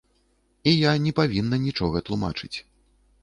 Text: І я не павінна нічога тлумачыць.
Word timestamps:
І 0.71 0.73
я 0.75 0.91
не 1.03 1.11
павінна 1.19 1.59
нічога 1.67 2.03
тлумачыць. 2.07 2.53